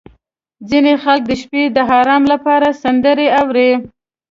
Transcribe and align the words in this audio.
•ځینې 0.69 0.93
خلک 1.03 1.21
د 1.27 1.31
شپې 1.41 1.63
د 1.75 1.77
ارام 1.99 2.23
لپاره 2.33 2.67
سندرې 2.83 3.27
اوري. 3.41 3.71